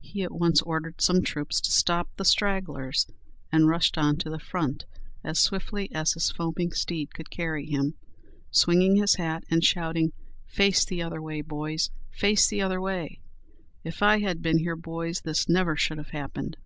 He 0.00 0.22
at 0.22 0.30
once 0.30 0.62
ordered 0.62 1.00
some 1.00 1.20
troops 1.20 1.60
to 1.60 1.72
stop 1.72 2.08
the 2.16 2.24
stragglers, 2.24 3.08
and 3.50 3.66
rushed 3.66 3.98
on 3.98 4.16
to 4.18 4.30
the 4.30 4.38
front 4.38 4.84
as 5.24 5.40
swiftly 5.40 5.90
as 5.92 6.12
his 6.12 6.30
foaming 6.30 6.70
steed 6.70 7.12
could 7.12 7.28
carry 7.28 7.66
him, 7.66 7.94
swinging 8.52 8.94
his 8.94 9.16
hat, 9.16 9.42
and 9.50 9.64
shouting, 9.64 10.12
"Face 10.46 10.84
the 10.84 11.02
other 11.02 11.20
way, 11.20 11.40
boys! 11.40 11.90
face 12.12 12.46
the 12.46 12.62
other 12.62 12.80
way! 12.80 13.18
If 13.82 14.00
I 14.00 14.20
had 14.20 14.42
been 14.42 14.58
here, 14.58 14.76
boys, 14.76 15.22
this 15.22 15.48
never 15.48 15.74
should 15.74 15.98
have 15.98 16.10
happened." 16.10 16.56